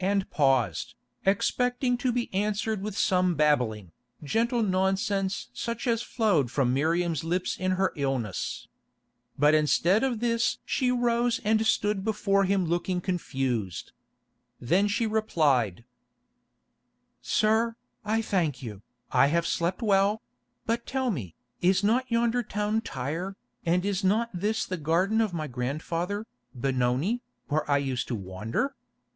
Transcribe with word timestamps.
and 0.03 0.27
paused, 0.31 0.95
expecting 1.27 1.95
to 1.95 2.11
be 2.11 2.27
answered 2.33 2.81
with 2.81 2.97
some 2.97 3.35
babbling, 3.35 3.91
gentle 4.23 4.63
nonsense 4.63 5.49
such 5.53 5.85
as 5.85 6.01
flowed 6.01 6.49
from 6.49 6.73
Miriam's 6.73 7.23
lips 7.23 7.55
in 7.55 7.73
her 7.73 7.93
illness. 7.95 8.67
But 9.37 9.53
instead 9.53 10.03
of 10.03 10.19
this 10.19 10.57
she 10.65 10.89
rose 10.91 11.39
and 11.43 11.63
stood 11.67 12.03
before 12.03 12.45
him 12.45 12.65
looking 12.65 12.99
confused. 12.99 13.91
Then 14.59 14.87
she 14.87 15.05
replied: 15.05 15.85
"Sir, 17.21 17.75
I 18.03 18.23
thank 18.23 18.63
you, 18.63 18.81
I 19.11 19.27
have 19.27 19.45
slept 19.45 19.83
well; 19.83 20.23
but 20.65 20.87
tell 20.87 21.11
me, 21.11 21.35
is 21.61 21.83
not 21.83 22.09
yonder 22.09 22.41
town 22.41 22.81
Tyre, 22.81 23.35
and 23.67 23.85
is 23.85 24.03
not 24.03 24.31
this 24.33 24.65
the 24.65 24.77
garden 24.77 25.21
of 25.21 25.31
my 25.31 25.45
grandfather, 25.45 26.25
Benoni, 26.55 27.21
where 27.49 27.69
I 27.69 27.77
used 27.77 28.07
to 28.07 28.15
wander? 28.15 28.73